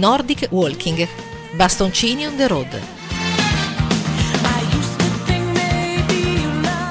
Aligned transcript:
Nordic 0.00 0.46
Walking, 0.48 1.06
bastoncini 1.56 2.24
on 2.24 2.34
the 2.34 2.46
road. 2.48 2.80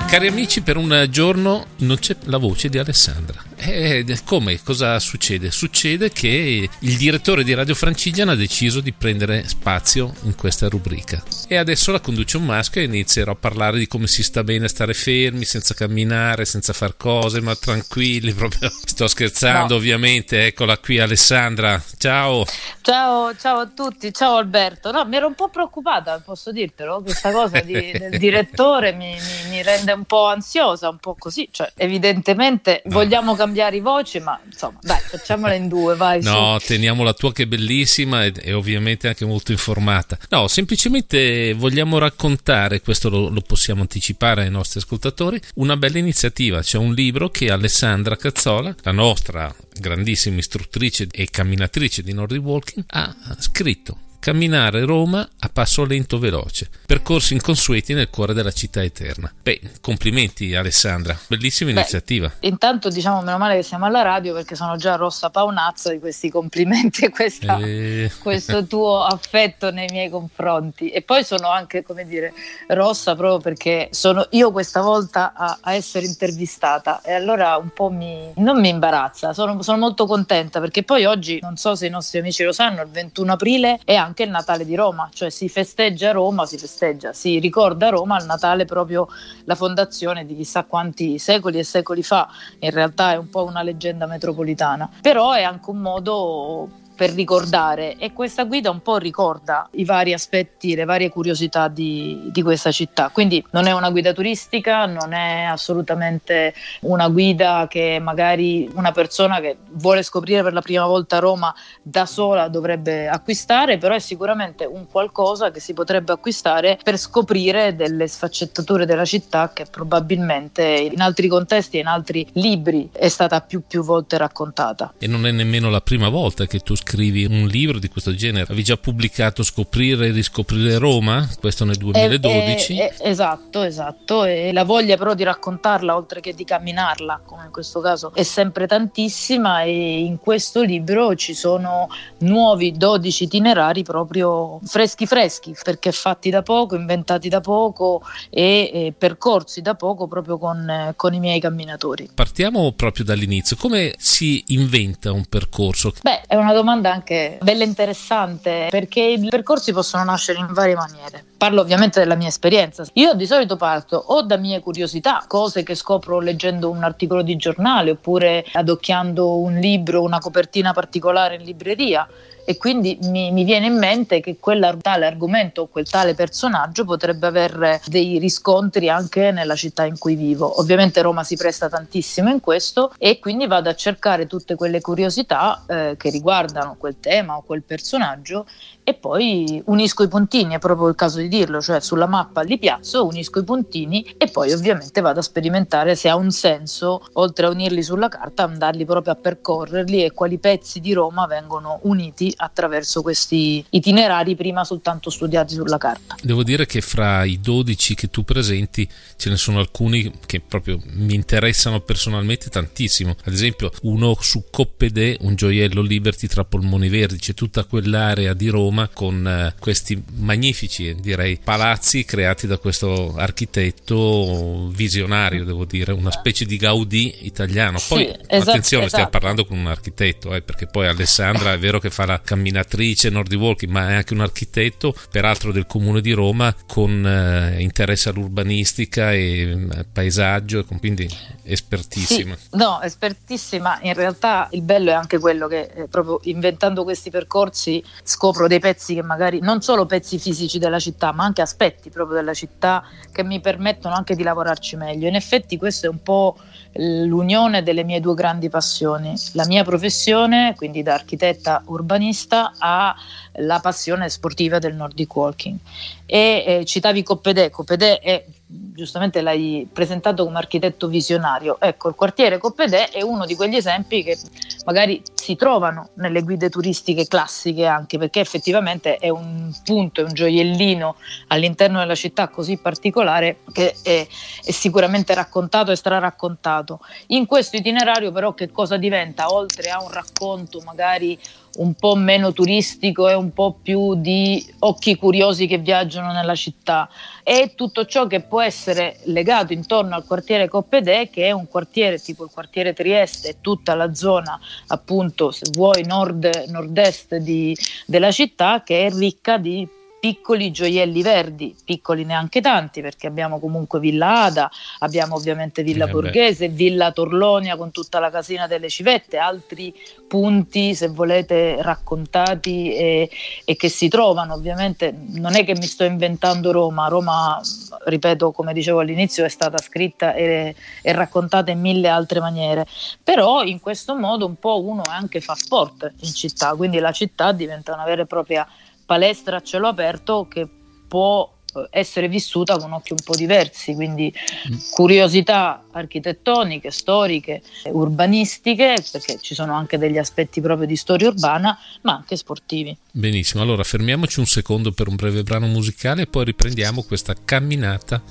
Cari 0.07 0.27
amici, 0.27 0.61
per 0.61 0.77
un 0.77 1.07
giorno 1.09 1.65
non 1.77 1.97
c'è 1.97 2.15
la 2.25 2.37
voce 2.37 2.69
di 2.69 2.77
Alessandra. 2.77 3.48
Eh, 3.61 4.05
come? 4.23 4.61
Cosa 4.63 4.97
succede? 4.99 5.51
Succede 5.51 6.11
che 6.11 6.69
il 6.79 6.97
direttore 6.97 7.43
di 7.43 7.53
Radio 7.53 7.75
Francigena 7.75 8.31
ha 8.31 8.35
deciso 8.35 8.79
di 8.79 8.93
prendere 8.93 9.45
spazio 9.49 10.13
in 10.23 10.35
questa 10.35 10.69
rubrica 10.69 11.21
e 11.45 11.57
adesso 11.57 11.91
la 11.91 11.99
conduce 11.99 12.37
un 12.37 12.45
maschio 12.45 12.79
e 12.79 12.85
inizierò 12.85 13.33
a 13.33 13.35
parlare 13.35 13.77
di 13.77 13.87
come 13.87 14.07
si 14.07 14.23
sta 14.23 14.45
bene 14.45 14.69
stare 14.69 14.93
fermi, 14.93 15.43
senza 15.43 15.73
camminare, 15.73 16.45
senza 16.45 16.71
far 16.71 16.95
cose, 16.95 17.41
ma 17.41 17.53
tranquilli, 17.53 18.31
proprio 18.33 18.69
sto 18.69 19.09
scherzando 19.09 19.73
no. 19.73 19.79
ovviamente. 19.79 20.45
Eccola 20.45 20.77
qui 20.77 20.99
Alessandra, 20.99 21.83
ciao. 21.97 22.45
Ciao, 22.81 23.35
ciao 23.35 23.59
a 23.59 23.67
tutti, 23.67 24.13
ciao 24.13 24.37
Alberto. 24.37 24.89
No, 24.91 25.03
mi 25.05 25.17
ero 25.17 25.27
un 25.27 25.35
po' 25.35 25.49
preoccupata, 25.49 26.21
posso 26.23 26.53
dirtelo, 26.53 27.01
questa 27.01 27.31
cosa 27.31 27.59
di, 27.59 27.91
del 27.91 28.17
direttore 28.17 28.93
mi, 28.93 29.11
mi, 29.11 29.49
mi, 29.49 29.63
rende 29.63 29.91
un 29.91 30.05
po' 30.05 30.27
ansiosa, 30.27 30.87
un 30.87 30.97
po' 30.97 31.15
così, 31.19 31.49
cioè 31.51 31.69
evidentemente 31.75 32.83
no. 32.85 32.93
vogliamo 32.93 33.35
cambiare 33.35 33.47
cambiare 33.49 33.81
voci, 33.81 34.19
ma 34.19 34.39
insomma, 34.45 34.79
dai, 34.81 34.99
facciamola 34.99 35.53
in 35.53 35.67
due, 35.67 35.95
vai. 35.95 36.21
No, 36.21 36.57
su. 36.59 36.67
teniamo 36.67 37.03
la 37.03 37.13
tua 37.13 37.33
che 37.33 37.43
è 37.43 37.45
bellissima 37.47 38.25
e, 38.25 38.33
e, 38.35 38.53
ovviamente 38.53 39.07
anche 39.07 39.25
molto 39.25 39.51
informata. 39.51 40.17
No, 40.29 40.47
semplicemente 40.47 41.53
vogliamo 41.53 41.97
raccontare, 41.97 42.81
questo 42.81 43.09
lo, 43.09 43.29
lo, 43.29 43.41
possiamo 43.41 43.81
anticipare 43.81 44.43
ai 44.43 44.51
nostri 44.51 44.79
ascoltatori, 44.79 45.39
una 45.55 45.75
bella 45.75 45.97
iniziativa. 45.97 46.61
C'è 46.61 46.77
un 46.77 46.93
libro 46.93 47.29
che 47.29 47.51
Alessandra 47.51 48.15
Cazzola, 48.15 48.75
la 48.83 48.91
nostra 48.91 49.53
grandissima 49.73 50.37
istruttrice 50.37 51.07
e 51.11 51.29
camminatrice 51.29 52.03
di 52.03 52.13
Nordic 52.13 52.43
Walking, 52.43 52.85
ha 52.87 53.15
scritto 53.39 53.97
camminare 54.19 54.85
Roma 54.85 55.27
a 55.39 55.49
passo 55.51 55.85
lento 55.85 56.19
veloce, 56.19 56.69
percorsi 56.85 57.33
inconsueti 57.33 57.93
nel 57.93 58.09
cuore 58.09 58.33
della 58.33 58.51
città 58.51 58.83
eterna. 58.83 59.33
Beh, 59.41 59.59
complimenti 59.81 60.53
Alessandra, 60.53 61.17
bellissima 61.27 61.71
Beh, 61.71 61.79
iniziativa. 61.79 62.31
Intanto 62.41 62.89
diciamo 62.89 63.21
meno 63.21 63.37
male 63.37 63.55
che 63.55 63.63
siamo 63.63 63.85
alla 63.85 64.01
radio 64.01 64.33
perché 64.33 64.55
sono 64.55 64.75
già 64.75 64.95
rossa 64.95 65.29
paonazza 65.29 65.91
di 65.91 65.99
questi 65.99 66.29
complimenti 66.29 67.05
e 67.05 67.09
questa, 67.09 67.57
eh... 67.57 68.11
questo 68.21 68.65
tuo 68.67 69.03
affetto 69.03 69.71
nei 69.71 69.87
miei 69.89 70.09
confronti. 70.09 70.89
E 70.89 71.01
poi 71.01 71.23
sono 71.23 71.49
anche, 71.49 71.81
come 71.83 72.05
dire, 72.05 72.33
rossa 72.67 73.15
proprio 73.15 73.39
perché 73.39 73.87
sono 73.91 74.27
io 74.31 74.51
questa 74.51 74.81
volta 74.81 75.33
a, 75.33 75.57
a 75.61 75.73
essere 75.73 76.05
intervistata 76.05 77.01
e 77.01 77.13
allora 77.13 77.55
un 77.57 77.69
po' 77.73 77.89
mi, 77.89 78.31
non 78.35 78.59
mi 78.59 78.69
imbarazza, 78.69 79.33
sono, 79.33 79.61
sono 79.61 79.77
molto 79.77 80.05
contenta 80.05 80.59
perché 80.59 80.83
poi 80.83 81.05
oggi, 81.05 81.39
non 81.41 81.55
so 81.57 81.75
se 81.75 81.87
i 81.87 81.89
nostri 81.89 82.19
amici 82.19 82.43
lo 82.43 82.51
sanno, 82.51 82.81
il 82.81 82.89
21 82.89 83.31
aprile 83.31 83.79
è 83.85 83.95
anche 83.95 84.08
anche 84.09 84.23
il 84.23 84.29
Natale 84.31 84.65
di 84.65 84.75
Roma, 84.75 85.09
cioè 85.13 85.29
si 85.29 85.47
festeggia 85.47 86.11
Roma, 86.11 86.45
si 86.47 86.57
festeggia, 86.57 87.13
si 87.13 87.37
ricorda 87.37 87.89
Roma 87.89 88.15
al 88.15 88.25
Natale 88.25 88.65
proprio 88.65 89.07
la 89.45 89.55
fondazione 89.55 90.25
di 90.25 90.35
chissà 90.35 90.63
quanti 90.63 91.19
secoli 91.19 91.59
e 91.59 91.63
secoli 91.63 92.01
fa, 92.01 92.27
in 92.59 92.71
realtà 92.71 93.13
è 93.13 93.17
un 93.17 93.29
po' 93.29 93.45
una 93.45 93.61
leggenda 93.61 94.07
metropolitana, 94.07 94.89
però 95.01 95.31
è 95.31 95.43
anche 95.43 95.69
un 95.69 95.77
modo 95.77 96.69
per 96.99 97.11
ricordare 97.11 97.95
e 97.95 98.11
questa 98.11 98.43
guida 98.43 98.69
un 98.69 98.81
po' 98.81 98.97
ricorda 98.97 99.69
i 99.75 99.85
vari 99.85 100.11
aspetti, 100.11 100.75
le 100.75 100.83
varie 100.83 101.07
curiosità 101.07 101.69
di, 101.69 102.29
di, 102.29 102.41
questa 102.41 102.73
città. 102.73 103.07
Quindi 103.07 103.41
non 103.51 103.67
è 103.67 103.71
una 103.71 103.89
guida 103.89 104.11
turistica, 104.11 104.85
non 104.85 105.13
è 105.13 105.43
assolutamente 105.43 106.53
una 106.81 107.07
guida 107.07 107.67
che 107.69 107.99
magari 108.01 108.69
una 108.73 108.91
persona 108.91 109.39
che 109.39 109.55
vuole 109.69 110.03
scoprire 110.03 110.43
per 110.43 110.51
la 110.51 110.59
prima 110.59 110.85
volta 110.85 111.19
Roma 111.19 111.55
da 111.81 112.05
sola 112.05 112.49
dovrebbe 112.49 113.07
acquistare, 113.07 113.77
però 113.77 113.95
è 113.95 113.99
sicuramente 113.99 114.65
un 114.65 114.85
qualcosa 114.85 115.51
che 115.51 115.61
si 115.61 115.71
potrebbe 115.73 116.11
acquistare 116.11 116.77
per 116.83 116.97
scoprire 116.97 117.77
delle 117.77 118.09
sfaccettature 118.09 118.85
della 118.85 119.05
città 119.05 119.53
che 119.53 119.63
probabilmente 119.71 120.63
in 120.63 120.99
altri 120.99 121.29
contesti 121.29 121.77
e 121.77 121.79
in 121.79 121.87
altri 121.87 122.27
libri 122.33 122.89
è 122.91 123.07
stata 123.07 123.39
più 123.39 123.61
più 123.65 123.85
volte 123.85 124.17
raccontata. 124.17 124.95
E 124.97 125.07
non 125.07 125.25
è 125.25 125.31
nemmeno 125.31 125.69
la 125.69 125.79
prima 125.79 126.09
volta 126.09 126.45
che 126.45 126.59
tu 126.59 126.75
scrivi 126.75 126.87
scrivi 126.89 127.25
un 127.25 127.45
libro 127.45 127.77
di 127.77 127.87
questo 127.87 128.15
genere. 128.15 128.45
Avevi 128.45 128.63
già 128.63 128.75
pubblicato 128.75 129.43
Scoprire 129.43 130.07
e 130.07 130.11
riscoprire 130.11 130.79
Roma, 130.79 131.29
questo 131.39 131.63
nel 131.63 131.75
2012. 131.75 132.73
Eh, 132.73 132.77
eh, 132.77 132.85
eh, 132.85 133.09
esatto, 133.09 133.61
esatto. 133.61 134.23
E 134.23 134.51
la 134.51 134.63
voglia 134.63 134.97
però 134.97 135.13
di 135.13 135.23
raccontarla, 135.23 135.95
oltre 135.95 136.19
che 136.19 136.33
di 136.33 136.43
camminarla, 136.43 137.21
come 137.25 137.45
in 137.45 137.51
questo 137.51 137.79
caso, 137.79 138.11
è 138.15 138.23
sempre 138.23 138.65
tantissima 138.65 139.61
e 139.61 139.99
in 139.99 140.17
questo 140.17 140.63
libro 140.63 141.15
ci 141.15 141.35
sono 141.35 141.89
nuovi 142.19 142.71
12 142.71 143.23
itinerari 143.23 143.83
proprio 143.83 144.59
freschi 144.63 145.05
freschi, 145.05 145.55
perché 145.63 145.91
fatti 145.91 146.31
da 146.31 146.41
poco, 146.41 146.75
inventati 146.75 147.29
da 147.29 147.39
poco 147.39 148.01
e, 148.31 148.71
e 148.73 148.93
percorsi 148.97 149.61
da 149.61 149.75
poco 149.75 150.07
proprio 150.07 150.39
con, 150.39 150.93
con 150.95 151.13
i 151.13 151.19
miei 151.19 151.39
camminatori. 151.39 152.09
Partiamo 152.15 152.71
proprio 152.71 153.05
dall'inizio. 153.05 153.57
Come 153.57 153.93
si 153.97 154.43
inventa 154.47 155.11
un 155.11 155.25
percorso? 155.25 155.93
Beh, 156.01 156.21
è 156.25 156.35
una 156.35 156.53
domanda 156.53 156.78
domanda 156.79 156.93
anche 156.93 157.37
bella 157.41 157.63
interessante 157.63 158.67
perché 158.69 159.01
i 159.01 159.27
percorsi 159.29 159.71
possono 159.71 160.03
nascere 160.03 160.39
in 160.39 160.47
varie 160.51 160.75
maniere. 160.75 161.28
Parlo 161.39 161.61
ovviamente 161.61 162.01
della 162.01 162.15
mia 162.15 162.27
esperienza. 162.27 162.83
Io 162.95 163.13
di 163.13 163.25
solito 163.25 163.55
parto 163.55 163.95
o 163.95 164.23
da 164.23 164.35
mie 164.35 164.59
curiosità, 164.59 165.23
cose 165.25 165.63
che 165.63 165.73
scopro 165.73 166.19
leggendo 166.19 166.69
un 166.69 166.83
articolo 166.83 167.21
di 167.21 167.37
giornale 167.37 167.91
oppure 167.91 168.43
adocchiando 168.51 169.37
un 169.37 169.53
libro, 169.53 170.01
una 170.01 170.19
copertina 170.19 170.73
particolare 170.73 171.35
in 171.35 171.43
libreria 171.43 172.05
e 172.49 172.57
quindi 172.57 172.97
mi, 173.03 173.31
mi, 173.31 173.43
viene 173.43 173.67
in 173.67 173.77
mente 173.77 174.21
che 174.21 174.37
quel 174.39 174.79
tale 174.81 175.05
argomento 175.05 175.61
o 175.61 175.67
quel 175.67 175.87
tale 175.87 176.15
personaggio 176.15 176.83
potrebbe 176.83 177.27
avere 177.27 177.79
dei 177.85 178.17
riscontri 178.17 178.89
anche 178.89 179.31
nella 179.31 179.55
città 179.55 179.85
in 179.85 179.99
cui 179.99 180.15
vivo. 180.15 180.59
Ovviamente 180.59 181.03
Roma 181.03 181.23
si 181.23 181.37
presta 181.37 181.69
tantissimo 181.69 182.29
in 182.31 182.39
questo 182.39 182.91
e 182.97 183.19
quindi 183.19 183.45
vado 183.45 183.69
a 183.69 183.75
cercare 183.75 184.25
tutte 184.25 184.55
quelle 184.55 184.81
curiosità 184.81 185.63
eh, 185.67 185.95
che 185.95 186.09
riguardano 186.09 186.75
quel 186.77 186.99
tema 186.99 187.37
o 187.37 187.43
quel 187.43 187.61
personaggio 187.61 188.47
e 188.83 188.95
poi 188.95 189.61
unisco 189.65 190.01
i 190.01 190.07
puntini, 190.07 190.55
è 190.55 190.59
proprio 190.59 190.87
il 190.87 190.95
caso 190.95 191.19
di 191.19 191.27
dirlo, 191.29 191.61
cioè 191.61 191.79
sulla 191.79 192.07
mappa 192.07 192.41
li 192.41 192.59
piazzo, 192.59 193.05
unisco 193.05 193.39
i 193.39 193.43
puntini 193.45 194.15
e 194.17 194.27
poi 194.27 194.51
ovviamente 194.51 194.99
vado 194.99 195.19
a 195.19 195.23
sperimentare 195.23 195.95
se 195.95 196.09
ha 196.09 196.17
un 196.17 196.31
senso, 196.31 197.05
oltre 197.13 197.45
a 197.45 197.49
unirli 197.49 197.81
sulla 197.81 198.09
carta, 198.09 198.43
andarli 198.43 198.83
proprio 198.83 199.13
a 199.13 199.15
percorrerli 199.15 200.03
e 200.03 200.11
quali 200.11 200.37
pezzi 200.39 200.81
di 200.81 200.91
Roma 200.91 201.25
vengono 201.27 201.79
uniti 201.83 202.33
attraverso 202.35 203.01
questi 203.01 203.63
itinerari 203.69 204.35
prima 204.35 204.65
soltanto 204.65 205.09
studiati 205.09 205.53
sulla 205.53 205.77
carta. 205.77 206.15
Devo 206.21 206.43
dire 206.43 206.65
che 206.65 206.81
fra 206.81 207.23
i 207.23 207.39
12 207.39 207.95
che 207.95 208.09
tu 208.09 208.23
presenti 208.23 208.89
ce 209.15 209.29
ne 209.29 209.37
sono 209.37 209.59
alcuni 209.59 210.11
che 210.25 210.41
proprio 210.41 210.79
mi 210.93 211.13
interessano 211.13 211.79
personalmente 211.79 212.49
tantissimo, 212.49 213.15
ad 213.23 213.33
esempio 213.33 213.71
uno 213.83 214.17
su 214.19 214.45
Coppedè, 214.49 215.17
un 215.21 215.35
gioiello 215.35 215.81
Liberty 215.81 216.27
tra 216.27 216.43
polmoni 216.43 216.89
verdi, 216.89 217.17
c'è 217.17 217.33
tutta 217.33 217.63
quell'area 217.63 218.33
di 218.33 218.49
Roma 218.49 218.89
con 218.91 219.27
eh, 219.27 219.53
questi 219.59 220.03
magnifici 220.15 220.95
direi 220.95 221.18
palazzi 221.43 222.05
creati 222.05 222.47
da 222.47 222.57
questo 222.57 223.15
architetto 223.15 224.69
visionario 224.69 225.43
devo 225.43 225.65
dire 225.65 225.91
una 225.91 226.11
specie 226.11 226.45
di 226.45 226.57
Gaudì 226.57 227.25
italiano. 227.25 227.79
Poi 227.87 228.05
sì, 228.05 228.09
esatto, 228.27 228.49
attenzione 228.49 228.85
esatto. 228.85 228.87
stiamo 228.87 229.09
parlando 229.09 229.45
con 229.45 229.57
un 229.57 229.67
architetto 229.67 230.33
eh, 230.33 230.41
perché 230.41 230.67
poi 230.67 230.87
Alessandra 230.87 231.53
è 231.53 231.59
vero 231.59 231.79
che 231.79 231.89
fa 231.89 232.05
la 232.05 232.21
camminatrice 232.21 233.09
Nordi 233.09 233.35
Walking 233.35 233.71
ma 233.71 233.89
è 233.89 233.93
anche 233.95 234.13
un 234.13 234.21
architetto 234.21 234.93
peraltro 235.11 235.51
del 235.51 235.65
comune 235.65 236.01
di 236.01 236.11
Roma 236.11 236.55
con 236.67 237.05
eh, 237.05 237.61
interesse 237.61 238.09
all'urbanistica 238.09 239.11
e 239.13 239.51
eh, 239.51 239.85
paesaggio 239.91 240.65
quindi 240.79 241.09
espertissima. 241.43 242.35
Sì, 242.35 242.47
no 242.51 242.81
espertissima. 242.81 243.79
In 243.81 243.93
realtà 243.93 244.47
il 244.51 244.61
bello 244.61 244.91
è 244.91 244.93
anche 244.93 245.19
quello 245.19 245.47
che 245.47 245.71
eh, 245.73 245.87
proprio 245.87 246.19
inventando 246.23 246.83
questi 246.83 247.09
percorsi 247.09 247.83
scopro 248.03 248.47
dei 248.47 248.59
pezzi 248.59 248.93
che 248.93 249.01
magari 249.01 249.39
non 249.39 249.61
solo 249.61 249.85
pezzi 249.85 250.19
fisici 250.19 250.59
della 250.59 250.79
città, 250.79 251.08
ma 251.11 251.23
anche 251.23 251.41
aspetti 251.41 251.89
proprio 251.89 252.17
della 252.17 252.33
città 252.33 252.83
che 253.11 253.23
mi 253.23 253.39
permettono 253.39 253.95
anche 253.95 254.15
di 254.15 254.23
lavorarci 254.23 254.75
meglio. 254.75 255.07
In 255.07 255.15
effetti 255.15 255.57
questo 255.57 255.87
è 255.87 255.89
un 255.89 256.01
po' 256.01 256.37
l'unione 256.73 257.63
delle 257.63 257.83
mie 257.83 257.99
due 257.99 258.13
grandi 258.13 258.49
passioni, 258.49 259.13
la 259.33 259.45
mia 259.45 259.63
professione, 259.63 260.53
quindi 260.55 260.83
da 260.83 260.93
architetta 260.93 261.63
urbanista, 261.65 262.53
a 262.57 262.95
la 263.33 263.59
passione 263.59 264.09
sportiva 264.09 264.59
del 264.59 264.75
Nordic 264.75 265.15
Walking. 265.15 265.57
E 266.05 266.43
eh, 266.45 266.65
citavi 266.65 267.03
Coppedè, 267.03 267.49
Coppedè 267.49 267.99
è 267.99 268.25
giustamente 268.51 269.21
l'hai 269.21 269.67
presentato 269.71 270.23
come 270.25 270.37
architetto 270.37 270.87
visionario. 270.87 271.59
Ecco, 271.59 271.89
il 271.89 271.95
quartiere 271.95 272.37
Coppedè 272.37 272.89
è 272.89 273.01
uno 273.01 273.25
di 273.25 273.35
quegli 273.35 273.55
esempi 273.55 274.03
che 274.03 274.17
magari 274.65 275.01
si 275.19 275.35
trovano 275.35 275.89
nelle 275.95 276.21
guide 276.21 276.49
turistiche 276.49 277.05
classiche 277.05 277.65
anche 277.65 277.97
perché 277.97 278.21
effettivamente 278.21 278.95
è 278.95 279.09
un 279.09 279.53
punto, 279.63 280.01
è 280.01 280.03
un 280.05 280.13
gioiellino 280.13 280.95
all'interno 281.27 281.79
della 281.79 281.95
città 281.95 282.29
così 282.29 282.57
particolare 282.57 283.39
che 283.51 283.75
è, 283.83 284.07
è 284.43 284.51
sicuramente 284.51 285.13
raccontato 285.13 285.71
e 285.71 285.75
straraccontato. 285.75 286.79
In 287.07 287.25
questo 287.25 287.57
itinerario 287.57 288.11
però 288.11 288.33
che 288.33 288.49
cosa 288.49 288.77
diventa? 288.77 289.33
Oltre 289.33 289.69
a 289.69 289.83
un 289.83 289.91
racconto 289.91 290.61
magari 290.65 291.19
un 291.57 291.73
po' 291.73 291.95
meno 291.95 292.31
turistico 292.31 293.09
e 293.09 293.13
un 293.13 293.33
po' 293.33 293.57
più 293.61 293.95
di 293.95 294.45
occhi 294.59 294.95
curiosi 294.95 295.47
che 295.47 295.57
viaggiano 295.57 296.11
nella 296.11 296.35
città 296.35 296.87
e 297.23 297.53
tutto 297.55 297.85
ciò 297.85 298.07
che 298.07 298.21
può 298.21 298.41
essere 298.41 298.99
legato 299.05 299.53
intorno 299.53 299.95
al 299.95 300.05
quartiere 300.05 300.47
Coppedè 300.47 301.09
che 301.09 301.25
è 301.25 301.31
un 301.31 301.47
quartiere 301.47 301.99
tipo 301.99 302.23
il 302.23 302.29
quartiere 302.31 302.73
Trieste 302.73 303.29
e 303.29 303.35
tutta 303.41 303.73
la 303.75 303.93
zona 303.93 304.39
appunto 304.67 305.08
se 305.31 305.45
vuoi 305.53 305.83
nord, 305.83 306.45
nord-est 306.47 307.15
di, 307.17 307.57
della 307.85 308.11
città 308.11 308.63
che 308.63 308.85
è 308.87 308.91
ricca 308.91 309.37
di 309.37 309.67
piccoli 309.99 310.51
gioielli 310.51 311.01
verdi, 311.01 311.55
piccoli 311.63 312.05
neanche 312.05 312.41
tanti 312.41 312.81
perché 312.81 313.07
abbiamo 313.07 313.39
comunque 313.39 313.79
Villa 313.79 314.23
Ada, 314.23 314.49
abbiamo 314.79 315.15
ovviamente 315.15 315.61
Villa 315.61 315.85
eh 315.85 315.91
Borghese, 315.91 316.47
Villa 316.47 316.91
Torlonia 316.91 317.57
con 317.57 317.71
tutta 317.71 317.99
la 317.99 318.09
casina 318.09 318.47
delle 318.47 318.69
civette, 318.69 319.17
altri 319.17 319.73
punti 320.07 320.73
se 320.73 320.87
volete 320.87 321.61
raccontati 321.61 322.73
e, 322.73 323.09
e 323.45 323.55
che 323.55 323.69
si 323.69 323.87
trovano. 323.89 324.33
Ovviamente, 324.33 324.95
non 325.15 325.35
è 325.35 325.43
che 325.43 325.53
mi 325.53 325.65
sto 325.65 325.83
inventando 325.83 326.51
Roma, 326.51 326.87
Roma 326.87 327.41
ripeto 327.85 328.31
come 328.31 328.53
dicevo 328.53 328.79
all'inizio 328.79 329.25
è 329.25 329.29
stata 329.29 329.57
scritta 329.57 330.13
e, 330.13 330.55
e 330.81 330.91
raccontata 330.93 331.51
in 331.51 331.59
mille 331.59 331.89
altre 331.89 332.19
maniere, 332.19 332.65
però 333.03 333.43
in 333.43 333.59
questo 333.59 333.95
modo 333.95 334.25
un 334.25 334.35
po' 334.35 334.61
uno 334.61 334.81
anche 334.89 335.21
fa 335.21 335.35
sport 335.35 335.93
in 335.99 336.13
città, 336.13 336.55
quindi 336.55 336.79
la 336.79 336.91
città 336.91 337.31
diventa 337.31 337.73
una 337.73 337.83
vera 337.83 338.03
e 338.03 338.05
propria 338.05 338.47
palestra 338.89 339.37
a 339.37 339.41
cielo 339.43 339.67
aperto 339.67 340.27
che 340.27 340.47
può 340.87 341.31
eh, 341.53 341.67
essere 341.69 342.07
vissuta 342.07 342.57
con 342.57 342.73
occhi 342.73 342.93
un 342.93 342.97
po' 343.03 343.15
diversi, 343.15 343.75
quindi 343.75 344.11
mm. 344.11 344.57
curiosità 344.71 345.65
architettoniche, 345.69 346.71
storiche, 346.71 347.43
urbanistiche, 347.65 348.83
perché 348.91 349.19
ci 349.21 349.35
sono 349.35 349.53
anche 349.53 349.77
degli 349.77 349.99
aspetti 349.99 350.41
proprio 350.41 350.65
di 350.65 350.75
storia 350.75 351.09
urbana, 351.09 351.55
ma 351.83 351.97
anche 351.97 352.15
sportivi. 352.15 352.75
Benissimo, 352.89 353.43
allora 353.43 353.61
fermiamoci 353.61 354.17
un 354.17 354.25
secondo 354.25 354.71
per 354.71 354.87
un 354.87 354.95
breve 354.95 355.21
brano 355.21 355.45
musicale 355.45 356.01
e 356.01 356.07
poi 356.07 356.25
riprendiamo 356.25 356.81
questa 356.81 357.13
camminata 357.23 358.01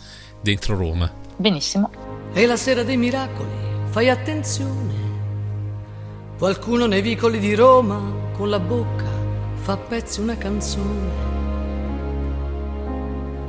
dentro 0.41 0.77
Roma. 0.77 1.13
Benissimo. 1.37 1.91
È 2.33 2.47
la 2.47 2.57
sera 2.57 2.85
dei 2.85 2.97
miracoli, 2.97 3.51
fai 3.87 4.11
attenzione. 4.11 4.95
Qualcuno 6.39 6.87
nei 6.87 7.03
vicoli 7.03 7.41
di 7.41 7.53
Roma 7.57 8.31
con 8.37 8.49
la 8.49 8.61
bocca 8.61 9.18
fa 9.69 9.75
a 9.75 9.77
pezzi 9.77 10.21
una 10.21 10.39
canzone. 10.39 11.11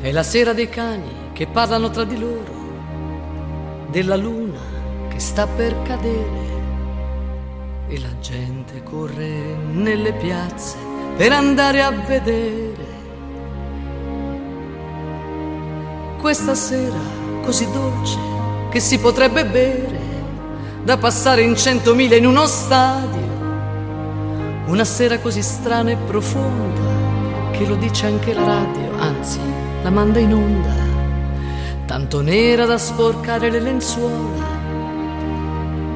È 0.01 0.11
la 0.11 0.23
sera 0.23 0.51
dei 0.51 0.67
cani 0.67 1.29
che 1.31 1.47
parlano 1.47 1.89
tra 1.91 2.03
di 2.03 2.19
loro, 2.19 3.87
della 3.89 4.17
luna 4.17 4.59
che 5.07 5.17
sta 5.17 5.47
per 5.47 5.81
cadere 5.83 6.47
e 7.87 8.01
la 8.01 8.19
gente 8.19 8.83
corre 8.83 9.55
nelle 9.71 10.11
piazze 10.11 10.75
per 11.15 11.31
andare 11.31 11.81
a 11.81 11.91
vedere. 11.91 12.87
Questa 16.17 16.53
sera 16.53 16.99
così 17.43 17.65
dolce 17.71 18.17
che 18.69 18.81
si 18.81 18.99
potrebbe 18.99 19.45
bere, 19.45 19.99
da 20.83 20.97
passare 20.97 21.43
in 21.43 21.55
centomila 21.55 22.17
in 22.17 22.25
uno 22.25 22.45
stadio 22.45 23.18
una 24.69 24.85
sera 24.85 25.17
così 25.17 25.41
strana 25.41 25.89
e 25.89 25.95
profonda 25.95 27.49
che 27.51 27.65
lo 27.65 27.75
dice 27.75 28.05
anche 28.05 28.33
la 28.33 28.43
radio, 28.43 28.99
anzi 28.99 29.39
la 29.81 29.89
manda 29.89 30.19
in 30.19 30.31
onda, 30.31 30.73
tanto 31.87 32.21
nera 32.21 32.65
da 32.67 32.77
sporcare 32.77 33.49
le 33.49 33.59
lenzuola. 33.59 34.57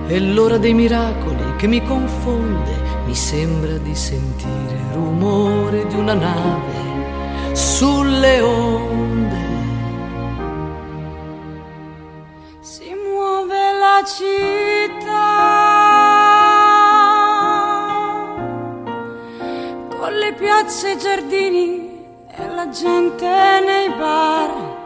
È 0.08 0.18
l'ora 0.18 0.58
dei 0.58 0.74
miracoli 0.74 1.56
che 1.56 1.68
mi 1.68 1.84
confonde, 1.84 2.72
mi 3.06 3.14
sembra 3.14 3.78
di 3.78 3.94
sentire 3.94 4.74
il 4.74 4.94
rumore 4.94 5.86
di 5.86 5.96
una 5.96 6.16
nave 6.16 7.54
sulle 7.54 8.42
onde. 8.42 9.42
Si 12.60 12.92
muove 12.92 13.72
la 13.80 14.04
città. 14.04 14.53
Piazze 20.44 20.92
e 20.92 20.98
giardini 20.98 22.04
e 22.30 22.48
la 22.54 22.68
gente 22.68 23.26
nei 23.26 23.88
bar. 23.98 24.82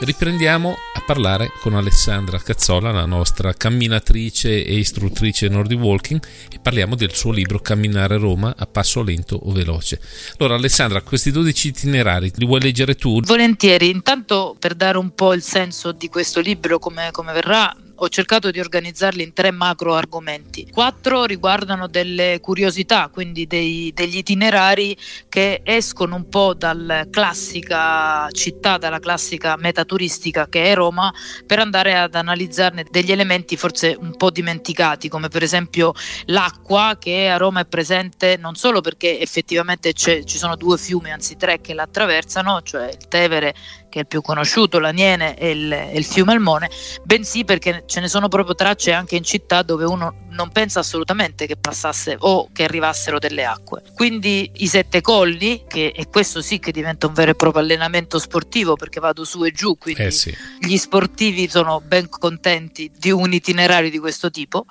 Riprendiamo 0.00 0.70
a 0.70 1.02
parlare 1.06 1.52
con 1.60 1.74
Alessandra 1.74 2.38
Cazzola, 2.38 2.90
la 2.90 3.06
nostra 3.06 3.54
camminatrice 3.54 4.62
e 4.62 4.76
istruttrice 4.76 5.48
Nordi 5.48 5.74
Walking, 5.74 6.22
e 6.52 6.58
parliamo 6.58 6.94
del 6.96 7.14
suo 7.14 7.32
libro 7.32 7.60
Camminare 7.60 8.18
Roma 8.18 8.54
a 8.54 8.66
passo 8.66 9.02
lento 9.02 9.40
o 9.42 9.52
veloce. 9.52 10.00
Allora, 10.36 10.56
Alessandra, 10.56 11.00
questi 11.00 11.30
12 11.30 11.68
itinerari 11.68 12.30
li 12.34 12.44
vuoi 12.44 12.60
leggere 12.60 12.94
tu? 12.94 13.22
Volentieri, 13.22 13.88
intanto 13.88 14.54
per 14.58 14.74
dare 14.74 14.98
un 14.98 15.14
po' 15.14 15.32
il 15.32 15.42
senso 15.42 15.92
di 15.92 16.08
questo 16.08 16.40
libro, 16.40 16.78
come, 16.78 17.10
come 17.10 17.32
verrà, 17.32 17.74
ho 18.02 18.08
cercato 18.08 18.50
di 18.50 18.60
organizzarli 18.60 19.22
in 19.22 19.34
tre 19.34 19.50
macro 19.50 19.94
argomenti. 19.94 20.66
Quattro 20.70 21.24
riguardano 21.24 21.86
delle 21.86 22.38
curiosità, 22.40 23.10
quindi 23.12 23.46
dei, 23.46 23.92
degli 23.94 24.16
itinerari 24.16 24.96
che 25.28 25.60
escono 25.64 26.16
un 26.16 26.28
po' 26.28 26.54
dalla 26.54 27.06
classica 27.10 28.26
città, 28.30 28.78
dalla 28.78 29.00
classica 29.00 29.56
meta 29.58 29.84
turistica 29.84 30.48
che 30.48 30.64
è 30.64 30.74
Roma, 30.74 31.12
per 31.46 31.58
andare 31.58 31.98
ad 31.98 32.14
analizzarne 32.14 32.86
degli 32.90 33.12
elementi 33.12 33.58
forse 33.58 33.94
un 33.98 34.16
po' 34.16 34.30
dimenticati, 34.30 35.10
come 35.10 35.28
per 35.28 35.42
esempio 35.42 35.92
l'acqua 36.26 36.96
che 36.98 37.28
a 37.28 37.36
Roma 37.36 37.60
è 37.60 37.66
presente 37.66 38.38
non 38.38 38.54
solo 38.54 38.80
perché 38.80 39.20
effettivamente 39.20 39.92
ci 39.92 40.24
sono 40.26 40.56
due 40.56 40.78
fiumi, 40.78 41.12
anzi 41.12 41.36
tre 41.36 41.60
che 41.60 41.74
la 41.74 41.82
attraversano, 41.90 42.62
cioè 42.62 42.88
il 42.88 43.08
Tevere 43.08 43.54
che 43.90 43.98
è 43.98 44.00
il 44.02 44.06
più 44.06 44.22
conosciuto, 44.22 44.78
l'Aniene 44.78 45.36
e 45.36 45.50
il, 45.50 45.70
e 45.70 45.92
il 45.98 46.04
fiume 46.04 46.32
Almone, 46.32 46.70
bensì 47.02 47.44
perché 47.44 47.82
ce 47.84 48.00
ne 48.00 48.08
sono 48.08 48.28
proprio 48.28 48.54
tracce 48.54 48.92
anche 48.92 49.16
in 49.16 49.24
città 49.24 49.60
dove 49.62 49.84
uno 49.84 50.14
non 50.40 50.50
pensa 50.50 50.80
assolutamente 50.80 51.46
che 51.46 51.56
passasse 51.56 52.16
o 52.18 52.48
che 52.50 52.64
arrivassero 52.64 53.18
delle 53.18 53.44
acque. 53.44 53.82
Quindi 53.94 54.50
i 54.56 54.68
sette 54.68 55.02
colli, 55.02 55.64
che 55.68 55.92
e 55.94 56.08
questo 56.08 56.40
sì 56.40 56.58
che 56.58 56.72
diventa 56.72 57.06
un 57.06 57.12
vero 57.12 57.32
e 57.32 57.34
proprio 57.34 57.62
allenamento 57.62 58.18
sportivo 58.18 58.74
perché 58.74 59.00
vado 59.00 59.24
su 59.24 59.44
e 59.44 59.52
giù, 59.52 59.76
quindi 59.76 60.02
eh 60.02 60.10
sì. 60.10 60.34
gli 60.58 60.78
sportivi 60.78 61.46
sono 61.46 61.82
ben 61.84 62.08
contenti 62.08 62.90
di 62.96 63.10
un 63.10 63.34
itinerario 63.34 63.90
di 63.90 63.98
questo 63.98 64.30
tipo. 64.30 64.64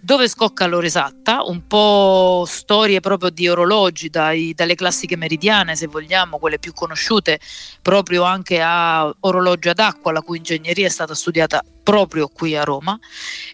Dove 0.00 0.28
scocca 0.28 0.66
l'ora 0.66 0.86
esatta, 0.86 1.44
un 1.44 1.64
po' 1.68 2.44
storie 2.48 2.98
proprio 2.98 3.30
di 3.30 3.48
orologi, 3.48 4.10
dai, 4.10 4.52
dalle 4.52 4.74
classiche 4.74 5.16
meridiane 5.16 5.76
se 5.76 5.86
vogliamo, 5.86 6.38
quelle 6.38 6.58
più 6.58 6.72
conosciute, 6.72 7.38
proprio 7.80 8.24
anche 8.24 8.60
a 8.60 9.14
orologi 9.20 9.68
ad 9.68 9.78
acqua, 9.78 10.10
la 10.10 10.22
cui 10.22 10.38
ingegneria 10.38 10.86
è 10.86 10.90
stata 10.90 11.14
studiata 11.14 11.62
proprio 11.84 12.28
qui 12.28 12.56
a 12.56 12.64
Roma 12.64 12.98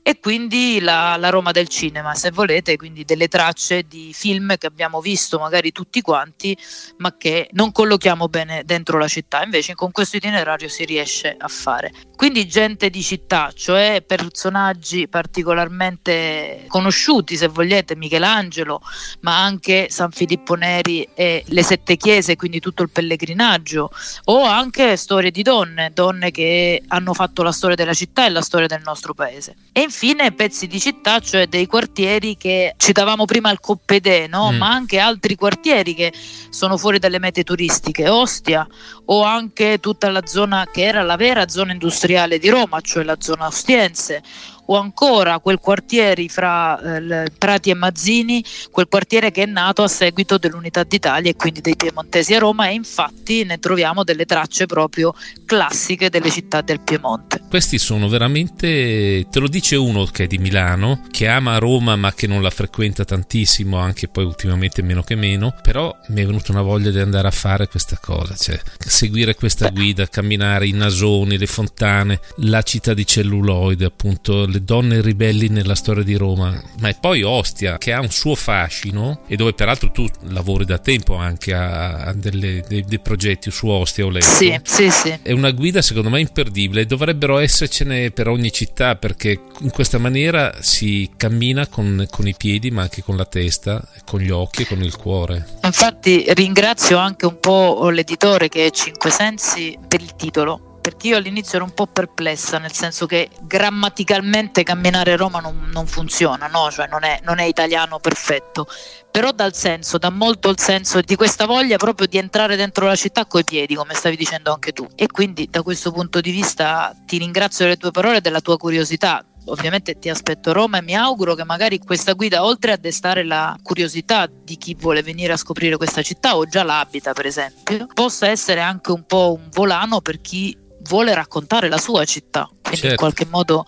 e 0.03 0.19
quindi 0.21 0.81
la, 0.81 1.17
la, 1.19 1.29
Roma 1.29 1.51
del 1.51 1.69
cinema 1.69 2.15
se 2.15 2.31
volete 2.31 2.77
quindi 2.77 3.05
delle 3.05 3.29
tracce 3.29 3.83
di 3.83 4.13
film 4.15 4.57
che 4.57 4.69
abbiamo 4.69 5.01
visto 5.01 5.39
magari 5.39 5.73
tutti 5.73 6.01
quanti 6.01 6.57
ma 6.99 7.17
che 7.17 7.49
non 7.53 7.73
collochiamo 7.73 8.29
bene 8.29 8.63
dentro 8.65 8.99
la 8.99 9.09
città 9.09 9.43
invece 9.43 9.75
con 9.75 9.91
questo 9.91 10.17
itinerario 10.17 10.69
si 10.69 10.85
riesce 10.85 11.35
a 11.37 11.49
fare. 11.49 11.93
Quindi 12.17 12.47
gente 12.47 12.89
di 12.89 13.03
città 13.03 13.51
cioè 13.55 14.03
personaggi 14.07 15.09
particolarmente 15.09 16.65
conosciuti 16.69 17.37
se 17.37 17.49
vogliate 17.49 17.97
Michelangelo 17.97 18.81
ma 19.21 19.43
anche 19.43 19.89
San 19.91 20.13
Filippo 20.13 20.55
Neri 20.55 21.09
e 21.15 21.43
le 21.47 21.63
sette 21.65 21.97
chiese 21.97 22.37
quindi 22.37 22.61
tutto 22.61 22.83
il 22.83 22.91
pellegrinaggio 22.91 23.91
o 24.27 24.45
anche 24.45 24.97
storie 24.97 25.33
di 25.33 25.43
donne 25.43 25.91
donne 25.93 26.31
che 26.31 26.83
hanno 26.87 27.13
fatto 27.13 27.43
la 27.43 27.53
storia 27.53 27.75
della 27.75 27.93
città 27.93 28.20
città 28.21 28.27
e 28.27 28.31
la 28.31 28.43
storia 28.43 28.67
del 28.67 28.83
nostro 28.85 29.15
paese. 29.15 29.55
E 29.73 29.81
infine 29.81 30.33
pezzi 30.33 30.67
di 30.67 30.79
città, 30.79 31.21
cioè 31.21 31.47
dei 31.47 31.67
quartieri 31.67 32.37
che 32.37 32.75
citavamo 32.77 33.25
prima 33.25 33.51
il 33.51 33.61
Coppedè, 33.61 34.27
no? 34.27 34.53
mm. 34.53 34.57
ma 34.57 34.71
anche 34.71 34.99
altri 34.99 35.35
quartieri 35.37 35.95
che 35.95 36.13
sono 36.51 36.77
fuori 36.77 36.99
dalle 36.99 37.19
mete 37.19 37.45
turistiche, 37.45 38.09
Ostia 38.09 38.67
o 39.07 39.23
anche 39.23 39.79
tutta 39.81 40.11
la 40.11 40.27
zona 40.27 40.69
che 40.71 40.83
era 40.83 41.03
la 41.03 41.17
vera 41.17 41.49
zona 41.49 41.73
industriale 41.73 42.39
di 42.39 42.49
Roma, 42.49 42.81
cioè 42.81 43.05
la 43.05 43.17
zona 43.19 43.47
ostiense 43.47 44.23
o 44.71 44.77
ancora 44.77 45.41
quel 45.41 45.59
quartiere 45.59 46.27
fra 46.29 46.81
eh, 46.81 47.31
Prati 47.37 47.71
e 47.71 47.75
Mazzini, 47.75 48.43
quel 48.71 48.87
quartiere 48.89 49.33
che 49.33 49.43
è 49.43 49.47
nato 49.47 49.83
a 49.83 49.89
seguito 49.89 50.39
dell'unità 50.39 50.85
d'Italia 50.85 51.31
e 51.31 51.37
quindi 51.37 51.61
dei 51.61 51.75
piemontesi 51.75 52.35
a 52.35 52.39
Roma 52.39 52.69
e 52.69 52.75
infatti 52.75 53.45
ne 53.45 53.59
troviamo 53.59 54.05
delle 54.05 54.25
tracce 54.25 54.67
proprio 54.67 55.13
classiche 55.45 56.09
delle 56.09 56.31
città 56.31 56.61
del 56.61 56.81
Piemonte. 56.81 57.43
Questi 57.49 57.79
sono 57.79 58.09
veramente, 58.09 59.27
te 59.29 59.39
lo 59.41 59.49
dice 59.49 59.75
uno 59.75 60.05
che 60.05 60.25
è 60.25 60.27
di 60.29 60.39
Milano, 60.39 61.03
che 61.11 61.27
ama 61.27 61.59
Roma 61.59 61.97
ma 61.97 62.13
che 62.13 62.29
non 62.29 62.41
la 62.41 62.51
frequenta 62.51 63.05
tantissimo, 63.05 63.77
anche 63.77 64.07
poi 64.07 64.25
ultimamente 64.25 64.83
meno 64.83 65.03
che 65.03 65.17
meno, 65.17 65.53
però 65.63 65.93
mi 66.09 66.23
è 66.23 66.27
venuta 66.27 66.53
una 66.53 66.63
voglia 66.63 66.91
di 66.91 67.01
andare 67.01 67.27
a 67.27 67.33
fare 67.33 67.67
questa 67.67 67.99
cosa, 68.01 68.37
cioè 68.37 68.61
seguire 68.79 69.35
questa 69.35 69.71
guida, 69.71 70.07
camminare 70.07 70.69
i 70.69 70.73
nasoni, 70.73 71.39
le 71.39 71.47
fontane, 71.47 72.21
la 72.37 72.63
città 72.63 72.95
di 72.95 73.05
celluloide, 73.05 73.85
appunto, 73.85 74.47
le 74.47 74.59
donne 74.63 75.01
ribelli 75.01 75.49
nella 75.49 75.75
storia 75.75 76.03
di 76.03 76.15
Roma, 76.17 76.61
ma 76.81 76.89
è 76.89 76.97
poi 76.99 77.23
Ostia 77.23 77.79
che 77.79 77.93
ha 77.93 78.01
un 78.01 78.11
suo 78.11 78.35
fascino 78.35 79.21
e 79.27 79.37
dove 79.37 79.53
peraltro 79.53 79.91
tu 79.91 80.07
lavori 80.29 80.65
da 80.65 80.79
tempo 80.79 81.17
anche 81.17 81.53
a, 81.53 82.05
a 82.05 82.13
delle, 82.13 82.65
dei, 82.67 82.85
dei, 82.85 83.01
progetti 83.01 83.51
su 83.51 83.69
Ostia 83.69 84.05
o 84.05 84.11
letto. 84.11 84.27
Sì, 84.27 84.59
sì, 84.63 84.91
sì. 84.91 85.19
È 85.23 85.33
una 85.33 85.51
guida 85.51 85.83
secondo 85.83 86.11
me 86.11 86.21
imperdibile, 86.21 86.87
dovrebbero 86.87 87.39
essercene 87.39 88.11
per 88.11 88.29
ogni 88.29 88.53
città 88.53 88.97
perché 88.97 89.41
in 89.61 89.71
questa 89.71 89.99
maniera 89.99 90.55
si 90.61 91.11
cammina 91.17 91.67
con, 91.67 92.07
con 92.11 92.27
i 92.29 92.35
piedi 92.37 92.71
ma 92.71 92.83
anche 92.83 93.03
con 93.03 93.17
la 93.17 93.25
testa, 93.25 93.83
con 94.05 94.21
gli 94.21 94.31
occhi 94.31 94.63
e 94.63 94.67
con 94.67 94.83
il 94.83 94.97
cuore. 94.97 95.47
Infatti 95.63 96.25
ringrazio 96.29 96.99
anche 96.99 97.27
un 97.27 97.39
po' 97.39 97.89
l'editore 97.91 98.49
che 98.49 98.67
è 98.67 98.71
Cinque 98.71 99.11
Sensi 99.11 99.79
per 99.87 100.01
il 100.01 100.15
titolo 100.17 100.70
perché 100.81 101.09
io 101.09 101.17
all'inizio 101.17 101.57
ero 101.57 101.65
un 101.65 101.75
po' 101.75 101.87
perplessa, 101.87 102.59
nel 102.59 102.73
senso 102.73 103.07
che 103.07 103.29
grammaticalmente 103.43 104.63
camminare 104.63 105.17
Roma 105.17 105.41
non, 105.41 105.69
non 105.73 105.87
funziona, 105.87 106.47
no? 106.47 106.71
cioè 106.71 106.87
non, 106.89 107.05
è, 107.05 107.21
non 107.23 107.39
è 107.39 107.45
italiano 107.45 107.99
perfetto, 107.99 108.67
però 109.11 109.33
dà 109.33 109.45
il 109.45 109.55
senso, 109.55 109.99
dà 109.99 110.11
molto 110.11 110.49
il 110.49 110.59
senso 110.59 111.01
di 111.01 111.17
questa 111.17 111.47
voglia 111.47 111.77
proprio 111.77 112.07
di 112.07 112.19
entrare 112.19 112.57
dentro 112.57 112.87
la 112.87 112.97
città 112.97 113.27
coi 113.27 113.45
piedi, 113.45 113.75
come 113.75 113.95
stavi 113.95 114.17
dicendo 114.17 114.53
anche 114.53 114.73
tu. 114.73 114.87
E 114.95 115.07
quindi 115.09 115.49
da 115.51 115.63
questo 115.63 115.91
punto 115.93 116.21
di 116.21 116.31
vista 116.31 116.95
ti 117.07 117.19
ringrazio 117.19 117.65
delle 117.65 117.77
tue 117.77 117.91
parole 117.91 118.19
e 118.19 118.21
della 118.21 118.41
tua 118.41 118.57
curiosità. 118.57 119.25
Ovviamente 119.47 119.99
ti 119.99 120.09
aspetto 120.09 120.51
a 120.51 120.53
Roma 120.53 120.79
e 120.79 120.83
mi 120.83 120.95
auguro 120.95 121.35
che 121.35 121.45
magari 121.45 121.79
questa 121.79 122.13
guida, 122.13 122.45
oltre 122.45 122.73
a 122.73 122.77
destare 122.77 123.25
la 123.25 123.57
curiosità 123.63 124.29
di 124.31 124.57
chi 124.57 124.77
vuole 124.79 125.03
venire 125.03 125.33
a 125.33 125.37
scoprire 125.37 125.77
questa 125.77 126.03
città 126.03 126.37
o 126.37 126.45
già 126.45 126.63
l'abita, 126.63 127.13
per 127.13 127.27
esempio, 127.27 127.87
possa 127.93 128.29
essere 128.29 128.61
anche 128.61 128.93
un 128.93 129.05
po' 129.07 129.37
un 129.39 129.49
volano 129.51 130.01
per 130.01 130.21
chi 130.21 130.57
vuole 130.83 131.15
raccontare 131.15 131.69
la 131.69 131.79
sua 131.79 132.05
città, 132.05 132.49
quindi 132.61 132.81
certo. 132.81 132.89
in 132.89 132.97
qualche 132.97 133.27
modo 133.27 133.67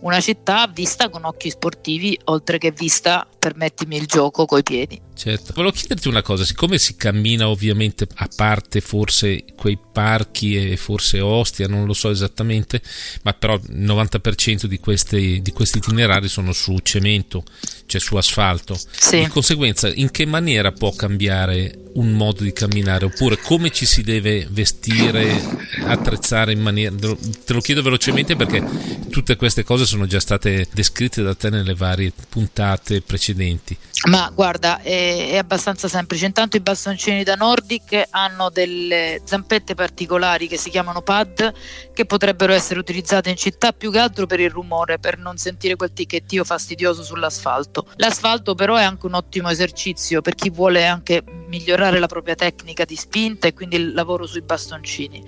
una 0.00 0.20
città 0.20 0.66
vista 0.72 1.08
con 1.08 1.24
occhi 1.24 1.50
sportivi 1.50 2.18
oltre 2.24 2.58
che 2.58 2.70
vista, 2.70 3.26
permettimi 3.38 3.96
il 3.96 4.06
gioco, 4.06 4.46
coi 4.46 4.62
piedi. 4.62 5.00
Certo, 5.20 5.52
volevo 5.54 5.74
chiederti 5.74 6.08
una 6.08 6.22
cosa, 6.22 6.46
siccome 6.46 6.78
si 6.78 6.96
cammina 6.96 7.46
ovviamente 7.46 8.06
a 8.10 8.28
parte 8.34 8.80
forse 8.80 9.44
quei 9.54 9.78
parchi 9.92 10.56
e 10.56 10.78
forse 10.78 11.20
Ostia, 11.20 11.68
non 11.68 11.84
lo 11.84 11.92
so 11.92 12.08
esattamente, 12.08 12.80
ma 13.20 13.34
però 13.34 13.56
il 13.56 13.84
90% 13.84 14.64
di, 14.64 14.78
questi, 14.78 15.42
di 15.42 15.52
questi 15.52 15.76
itinerari 15.76 16.26
sono 16.26 16.54
su 16.54 16.78
cemento, 16.78 17.44
cioè 17.84 18.00
su 18.00 18.16
asfalto. 18.16 18.80
Sì. 18.90 19.18
Di 19.18 19.26
conseguenza, 19.26 19.92
in 19.92 20.10
che 20.10 20.24
maniera 20.24 20.72
può 20.72 20.90
cambiare 20.94 21.90
un 21.94 22.12
modo 22.12 22.42
di 22.42 22.54
camminare 22.54 23.04
oppure 23.04 23.36
come 23.42 23.70
ci 23.70 23.84
si 23.84 24.00
deve 24.00 24.46
vestire, 24.50 25.38
attrezzare 25.84 26.52
in 26.52 26.60
maniera... 26.60 26.94
Te 26.96 27.52
lo 27.52 27.60
chiedo 27.60 27.82
velocemente 27.82 28.36
perché 28.36 28.64
tutte 29.10 29.36
queste 29.36 29.64
cose 29.64 29.84
sono 29.84 30.06
già 30.06 30.20
state 30.20 30.66
descritte 30.72 31.22
da 31.22 31.34
te 31.34 31.50
nelle 31.50 31.74
varie 31.74 32.10
puntate 32.28 33.02
precedenti. 33.02 33.76
Ma 34.08 34.30
guarda, 34.34 34.80
è, 34.80 35.32
è 35.32 35.36
abbastanza 35.36 35.86
semplice. 35.86 36.24
Intanto 36.24 36.56
i 36.56 36.60
bastoncini 36.60 37.22
da 37.22 37.34
Nordic 37.34 38.06
hanno 38.10 38.48
delle 38.48 39.20
zampette 39.24 39.74
particolari 39.74 40.48
che 40.48 40.56
si 40.56 40.70
chiamano 40.70 41.02
pad 41.02 41.52
che 41.92 42.06
potrebbero 42.06 42.54
essere 42.54 42.80
utilizzate 42.80 43.28
in 43.28 43.36
città 43.36 43.72
più 43.72 43.90
che 43.92 43.98
altro 43.98 44.24
per 44.24 44.40
il 44.40 44.48
rumore, 44.48 44.98
per 44.98 45.18
non 45.18 45.36
sentire 45.36 45.76
quel 45.76 45.92
ticchettio 45.92 46.44
fastidioso 46.44 47.02
sull'asfalto. 47.02 47.88
L'asfalto 47.96 48.54
però 48.54 48.76
è 48.76 48.84
anche 48.84 49.04
un 49.04 49.14
ottimo 49.14 49.50
esercizio 49.50 50.22
per 50.22 50.34
chi 50.34 50.48
vuole 50.48 50.86
anche 50.86 51.22
migliorare 51.48 51.98
la 51.98 52.06
propria 52.06 52.36
tecnica 52.36 52.86
di 52.86 52.96
spinta 52.96 53.48
e 53.48 53.52
quindi 53.52 53.76
il 53.76 53.92
lavoro 53.92 54.26
sui 54.26 54.40
bastoncini. 54.40 55.22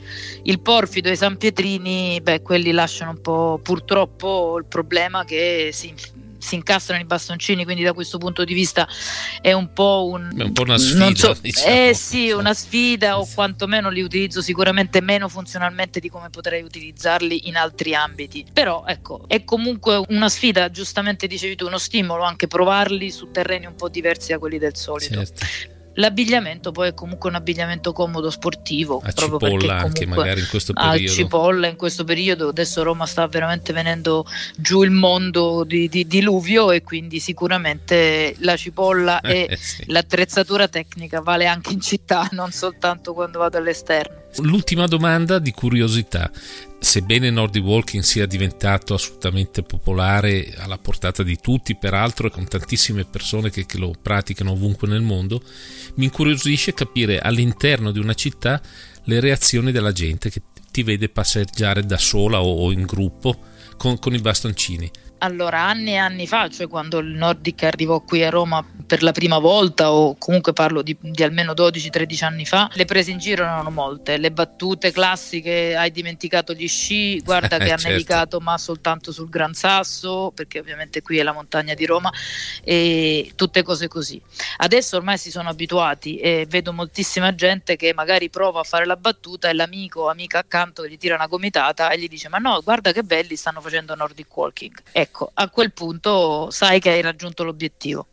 Il 0.44 0.60
porfido 0.60 1.10
e 1.10 1.12
i 1.12 1.16
San 1.16 1.36
Pietrini, 1.36 2.20
beh, 2.22 2.40
quelli 2.40 2.70
lasciano 2.70 3.10
un 3.10 3.20
po' 3.20 3.60
purtroppo 3.62 4.56
il 4.58 4.64
problema 4.64 5.24
che 5.24 5.70
si 5.74 5.94
si 6.42 6.56
incastrano 6.56 7.00
i 7.00 7.04
bastoncini, 7.04 7.64
quindi 7.64 7.82
da 7.82 7.92
questo 7.92 8.18
punto 8.18 8.44
di 8.44 8.52
vista 8.52 8.86
è 9.40 9.52
un 9.52 9.72
po', 9.72 10.08
un, 10.10 10.30
un 10.36 10.52
po 10.52 10.62
una 10.62 10.76
sfida. 10.76 11.14
So, 11.14 11.36
diciamo. 11.40 11.74
Eh 11.74 11.94
sì, 11.94 12.30
una 12.30 12.52
sfida 12.52 13.18
o 13.18 13.28
quantomeno 13.32 13.88
li 13.90 14.02
utilizzo 14.02 14.42
sicuramente 14.42 15.00
meno 15.00 15.28
funzionalmente 15.28 16.00
di 16.00 16.08
come 16.08 16.30
potrei 16.30 16.62
utilizzarli 16.62 17.48
in 17.48 17.56
altri 17.56 17.94
ambiti. 17.94 18.44
Però 18.52 18.84
ecco, 18.86 19.24
è 19.28 19.44
comunque 19.44 20.02
una 20.08 20.28
sfida, 20.28 20.70
giustamente 20.70 21.26
dicevi 21.26 21.54
tu, 21.54 21.66
uno 21.66 21.78
stimolo 21.78 22.24
anche 22.24 22.48
provarli 22.48 23.10
su 23.10 23.30
terreni 23.30 23.66
un 23.66 23.76
po' 23.76 23.88
diversi 23.88 24.32
da 24.32 24.38
quelli 24.38 24.58
del 24.58 24.76
solito. 24.76 25.24
Certo. 25.24 25.80
L'abbigliamento 25.94 26.72
poi 26.72 26.88
è 26.88 26.94
comunque 26.94 27.28
un 27.28 27.36
abbigliamento 27.36 27.92
comodo 27.92 28.30
sportivo. 28.30 29.00
A 29.04 29.12
cipolla 29.12 29.78
anche 29.78 30.06
magari 30.06 30.40
in 30.40 30.46
questo 30.48 30.72
periodo. 30.72 31.10
A 31.12 31.14
cipolla 31.14 31.66
in 31.66 31.76
questo 31.76 32.04
periodo. 32.04 32.48
Adesso 32.48 32.82
Roma 32.82 33.06
sta 33.06 33.26
veramente 33.26 33.72
venendo 33.72 34.24
giù 34.56 34.82
il 34.82 34.90
mondo 34.90 35.64
di, 35.64 35.88
di 35.88 36.06
diluvio 36.06 36.70
e 36.70 36.82
quindi 36.82 37.20
sicuramente 37.20 38.34
la 38.38 38.56
cipolla 38.56 39.20
e 39.22 39.46
eh, 39.50 39.56
sì. 39.56 39.84
l'attrezzatura 39.88 40.68
tecnica 40.68 41.20
vale 41.20 41.46
anche 41.46 41.72
in 41.72 41.80
città, 41.80 42.28
non 42.32 42.50
soltanto 42.52 43.12
quando 43.12 43.38
vado 43.38 43.58
all'esterno. 43.58 44.20
L'ultima 44.38 44.86
domanda 44.86 45.38
di 45.38 45.50
curiosità 45.50 46.30
sebbene 46.82 47.30
Nordic 47.30 47.62
Walking 47.62 48.02
sia 48.02 48.26
diventato 48.26 48.94
assolutamente 48.94 49.62
popolare 49.62 50.52
alla 50.56 50.78
portata 50.78 51.22
di 51.22 51.38
tutti, 51.40 51.76
peraltro, 51.76 52.26
e 52.26 52.30
con 52.30 52.46
tantissime 52.46 53.04
persone 53.04 53.50
che, 53.50 53.66
che, 53.66 53.78
lo 53.78 53.92
praticano 54.00 54.50
ovunque 54.50 54.88
nel 54.88 55.00
mondo, 55.00 55.42
mi 55.94 56.06
incuriosisce 56.06 56.74
capire 56.74 57.20
all'interno 57.20 57.92
di 57.92 58.00
una 58.00 58.14
città 58.14 58.60
le 59.04 59.20
reazioni 59.20 59.70
della 59.70 59.92
gente 59.92 60.28
che 60.28 60.42
ti 60.72 60.82
vede 60.82 61.08
passeggiare 61.08 61.86
da 61.86 61.98
sola 61.98 62.42
o, 62.42 62.64
o 62.64 62.72
in 62.72 62.82
gruppo 62.82 63.38
con, 63.76 63.98
con 64.00 64.12
i 64.12 64.20
bastoncini. 64.20 64.90
Allora, 65.22 65.60
anni 65.60 65.92
e 65.92 65.96
anni 65.98 66.26
fa, 66.26 66.48
cioè 66.48 66.66
quando 66.66 66.98
il 66.98 67.06
Nordic 67.06 67.62
arrivò 67.62 68.00
qui 68.00 68.24
a 68.24 68.30
Roma 68.30 68.64
per 68.84 69.04
la 69.04 69.12
prima 69.12 69.38
volta, 69.38 69.92
o 69.92 70.16
comunque 70.18 70.52
parlo 70.52 70.82
di, 70.82 70.96
di 71.00 71.22
almeno 71.22 71.52
12-13 71.52 72.24
anni 72.24 72.44
fa, 72.44 72.68
le 72.74 72.84
prese 72.84 73.12
in 73.12 73.18
giro 73.18 73.44
erano 73.44 73.70
molte. 73.70 74.18
Le 74.18 74.32
battute 74.32 74.90
classiche, 74.90 75.76
hai 75.76 75.92
dimenticato 75.92 76.52
gli 76.54 76.66
sci, 76.66 77.20
guarda 77.20 77.56
che 77.58 77.72
ha 77.72 77.76
certo. 77.76 77.88
nevicato 77.88 78.40
ma 78.40 78.58
soltanto 78.58 79.12
sul 79.12 79.28
Gran 79.28 79.54
Sasso, 79.54 80.32
perché 80.34 80.58
ovviamente 80.58 81.02
qui 81.02 81.18
è 81.18 81.22
la 81.22 81.32
montagna 81.32 81.74
di 81.74 81.86
Roma, 81.86 82.12
e 82.64 83.32
tutte 83.36 83.62
cose 83.62 83.86
così. 83.86 84.20
Adesso 84.56 84.96
ormai 84.96 85.18
si 85.18 85.30
sono 85.30 85.48
abituati 85.48 86.16
e 86.16 86.46
vedo 86.48 86.72
moltissima 86.72 87.32
gente 87.32 87.76
che 87.76 87.94
magari 87.94 88.28
prova 88.28 88.60
a 88.60 88.64
fare 88.64 88.86
la 88.86 88.96
battuta 88.96 89.48
e 89.48 89.54
l'amico 89.54 90.02
o 90.02 90.08
amica 90.08 90.40
accanto 90.40 90.86
gli 90.86 90.98
tira 90.98 91.14
una 91.14 91.28
gomitata 91.28 91.90
e 91.90 91.98
gli 91.98 92.08
dice 92.08 92.28
ma 92.28 92.38
no, 92.38 92.60
guarda 92.60 92.90
che 92.90 93.04
belli 93.04 93.36
stanno 93.36 93.60
facendo 93.60 93.94
Nordic 93.94 94.36
Walking. 94.36 94.74
Ecco, 94.90 95.11
ecco, 95.12 95.30
a 95.34 95.48
quel 95.50 95.72
punto 95.72 96.50
sai 96.50 96.80
che 96.80 96.90
hai 96.90 97.02
raggiunto 97.02 97.44
l'obiettivo. 97.44 98.06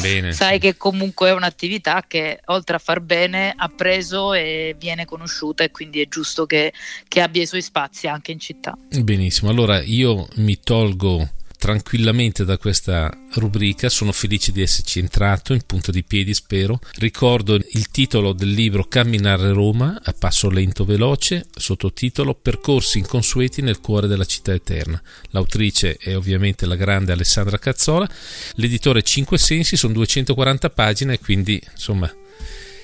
Bene. 0.00 0.32
sai 0.32 0.58
che 0.58 0.76
comunque 0.78 1.28
è 1.28 1.32
un'attività 1.32 2.02
che 2.08 2.40
oltre 2.46 2.76
a 2.76 2.78
far 2.78 3.00
bene 3.00 3.52
ha 3.54 3.68
preso 3.68 4.32
e 4.32 4.74
viene 4.78 5.04
conosciuta 5.04 5.62
e 5.62 5.70
quindi 5.70 6.00
è 6.00 6.08
giusto 6.08 6.46
che, 6.46 6.72
che 7.06 7.20
abbia 7.20 7.42
i 7.42 7.46
suoi 7.46 7.60
spazi 7.60 8.08
anche 8.08 8.32
in 8.32 8.40
città. 8.40 8.76
Benissimo, 8.88 9.50
allora 9.50 9.82
io 9.82 10.26
mi 10.36 10.58
tolgo 10.58 11.28
tranquillamente 11.62 12.44
da 12.44 12.58
questa 12.58 13.08
rubrica, 13.34 13.88
sono 13.88 14.10
felice 14.10 14.50
di 14.50 14.62
esserci 14.62 14.98
entrato 14.98 15.52
in 15.52 15.62
punta 15.64 15.92
di 15.92 16.02
piedi 16.02 16.34
spero. 16.34 16.80
Ricordo 16.94 17.54
il 17.54 17.88
titolo 17.92 18.32
del 18.32 18.50
libro 18.50 18.88
Camminare 18.88 19.52
Roma 19.52 20.00
a 20.02 20.12
passo 20.12 20.50
lento 20.50 20.84
veloce, 20.84 21.46
sottotitolo 21.54 22.34
Percorsi 22.34 22.98
inconsueti 22.98 23.62
nel 23.62 23.78
cuore 23.78 24.08
della 24.08 24.24
città 24.24 24.52
eterna. 24.52 25.00
L'autrice 25.30 25.98
è 25.98 26.16
ovviamente 26.16 26.66
la 26.66 26.74
grande 26.74 27.12
Alessandra 27.12 27.58
Cazzola, 27.58 28.10
l'editore 28.54 29.04
Cinque 29.04 29.38
Sensi, 29.38 29.76
sono 29.76 29.92
240 29.92 30.68
pagine 30.70 31.20
quindi 31.20 31.62
insomma 31.70 32.12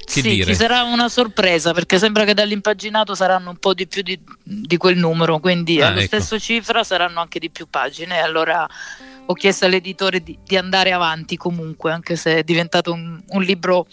che 0.09 0.23
sì, 0.23 0.23
dire? 0.23 0.47
ci 0.47 0.55
sarà 0.55 0.85
una 0.85 1.11
sorpresa 1.11 1.73
perché 1.75 1.99
sembra 1.99 2.25
che 2.25 2.33
dall'impaginato 2.33 3.15
saranno 3.15 3.50
un 3.50 3.59
po' 3.59 3.75
di 3.75 3.87
più 3.87 4.00
di, 4.00 4.19
di 4.43 4.77
quel 4.79 4.97
numero, 4.97 5.38
quindi 5.38 5.83
ah, 5.83 5.88
allo 5.88 5.99
ecco. 5.99 6.07
stesso 6.07 6.38
cifra 6.38 6.83
saranno 6.83 7.21
anche 7.21 7.38
di 7.38 7.50
più 7.50 7.67
pagine. 7.69 8.21
Allora 8.21 8.67
ho 9.27 9.35
chiesto 9.35 9.67
all'editore 9.67 10.23
di, 10.23 10.38
di, 10.43 10.57
andare 10.57 10.93
avanti 10.93 11.37
comunque, 11.37 11.93
anche 11.93 12.17
se 12.17 12.38
è 12.38 12.43
diventato 12.43 12.93
un, 12.93 13.21
un 13.29 13.43
libro 13.43 13.87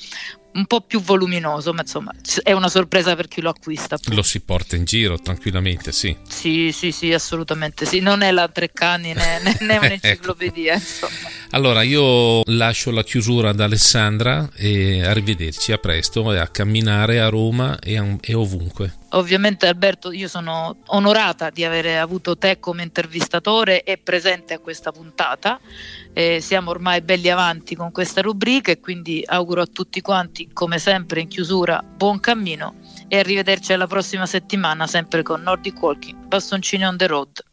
un 0.55 0.65
po' 0.65 0.81
più 0.81 1.01
voluminoso, 1.01 1.73
ma 1.73 1.81
insomma 1.81 2.13
è 2.43 2.51
una 2.53 2.69
sorpresa 2.69 3.15
per 3.15 3.27
chi 3.27 3.41
lo 3.41 3.49
acquista. 3.49 3.97
Lo 4.07 4.23
si 4.23 4.39
porta 4.41 4.75
in 4.75 4.85
giro 4.85 5.19
tranquillamente, 5.19 5.91
sì. 5.91 6.15
Sì, 6.27 6.71
sì, 6.71 6.91
sì, 6.91 7.13
assolutamente 7.13 7.85
sì. 7.85 7.99
Non 7.99 8.21
è 8.21 8.31
la 8.31 8.47
Treccani 8.47 9.13
né, 9.13 9.39
né, 9.41 9.57
né 9.61 9.77
un'enciclopedia, 9.77 10.73
ecco. 10.73 11.07
Allora 11.51 11.83
io 11.83 12.41
lascio 12.45 12.91
la 12.91 13.03
chiusura 13.03 13.49
ad 13.49 13.59
Alessandra 13.59 14.49
e 14.55 15.03
arrivederci, 15.03 15.71
a 15.71 15.77
presto 15.77 16.33
e 16.33 16.39
a 16.39 16.47
camminare 16.47 17.19
a 17.19 17.29
Roma 17.29 17.77
e, 17.79 17.97
a, 17.97 18.17
e 18.21 18.33
ovunque. 18.33 19.03
Ovviamente 19.09 19.67
Alberto, 19.67 20.11
io 20.11 20.27
sono 20.27 20.77
onorata 20.87 21.49
di 21.49 21.63
aver 21.63 21.99
avuto 21.99 22.37
te 22.37 22.59
come 22.59 22.83
intervistatore 22.83 23.83
e 23.83 23.97
presente 23.97 24.53
a 24.53 24.59
questa 24.59 24.91
puntata. 24.91 25.59
Eh, 26.17 26.39
siamo 26.39 26.69
ormai 26.69 27.01
belli 27.01 27.29
avanti 27.29 27.75
con 27.75 27.91
questa 27.91 28.21
rubrica 28.21 28.71
e 28.71 28.79
quindi 28.79 29.21
auguro 29.25 29.61
a 29.61 29.65
tutti 29.65 29.99
quanti, 29.99 30.49
come 30.53 30.79
sempre 30.79 31.19
in 31.19 31.27
chiusura, 31.27 31.83
buon 31.83 32.21
cammino 32.21 32.75
e 33.09 33.19
arrivederci 33.19 33.73
alla 33.73 33.85
prossima 33.85 34.25
settimana 34.25 34.87
sempre 34.87 35.23
con 35.23 35.41
Nordic 35.41 35.81
Walking, 35.81 36.27
bastoncini 36.27 36.85
on 36.85 36.95
the 36.95 37.07
road. 37.07 37.44